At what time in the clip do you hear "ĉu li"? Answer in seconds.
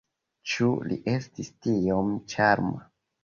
0.53-0.97